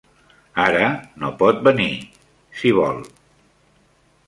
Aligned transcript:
Ara 0.63 0.87
no 1.23 1.29
pot 1.43 1.61
venir, 1.67 1.87
si 2.63 2.73
vol. 2.81 3.01